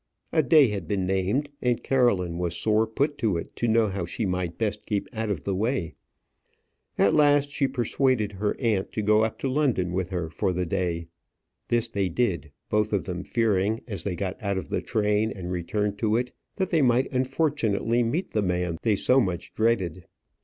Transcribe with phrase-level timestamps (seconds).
[0.31, 4.03] A day had been named, and Caroline was sore put to it to know how
[4.03, 5.93] she might best keep out of the way.
[6.97, 10.65] At last she persuaded her aunt to go up to London with her for the
[10.65, 11.05] day.
[11.67, 15.51] This they did, both of them fearing, as they got out of the train and
[15.51, 20.07] returned to it, that they might unfortunately meet the man they so much dreaded.